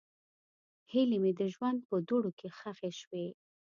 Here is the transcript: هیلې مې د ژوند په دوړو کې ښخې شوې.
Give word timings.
هیلې 0.91 1.17
مې 1.23 1.31
د 1.39 1.41
ژوند 1.53 1.79
په 1.89 1.95
دوړو 2.07 2.31
کې 2.39 2.47
ښخې 2.57 2.91
شوې. 2.99 3.27